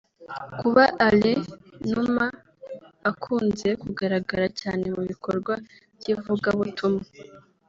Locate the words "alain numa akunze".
1.07-3.67